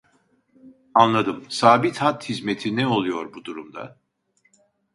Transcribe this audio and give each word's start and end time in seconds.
Anladım, 0.93 1.45
sabit 1.49 1.97
hat 2.01 2.29
hizmeti 2.29 2.75
ne 2.75 2.87
oluyor 2.87 3.33
bu 3.33 3.45
durumda? 3.45 3.97